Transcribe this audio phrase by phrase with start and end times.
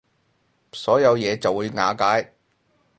[0.73, 2.33] 所有嘢就會瓦解